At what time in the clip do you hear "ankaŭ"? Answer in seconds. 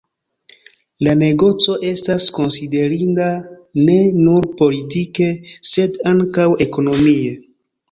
6.17-6.51